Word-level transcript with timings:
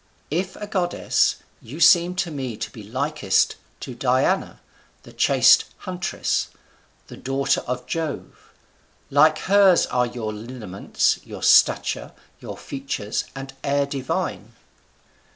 If 0.31 0.55
a 0.55 0.65
goddess, 0.65 1.35
you 1.61 1.79
seem 1.79 2.15
to 2.15 2.31
me 2.31 2.57
to 2.57 2.71
be 2.71 2.81
likest 2.81 3.55
to 3.81 3.93
Diana, 3.93 4.59
the 5.03 5.13
chaste 5.13 5.65
huntress, 5.77 6.47
the 7.05 7.15
daughter 7.17 7.61
of 7.67 7.85
Jove. 7.85 8.51
Like 9.11 9.37
hers 9.41 9.85
are 9.85 10.07
your 10.07 10.33
lineaments, 10.33 11.19
your 11.23 11.43
stature, 11.43 12.13
your 12.39 12.57
features, 12.57 13.25
and 13.35 13.53
air 13.63 13.85
divine." 13.85 14.53